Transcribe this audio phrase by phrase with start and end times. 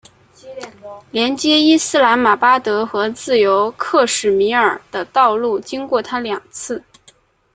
[1.11, 6.83] 连接伊斯兰马巴德与自由克什米尔的道路经过它两次。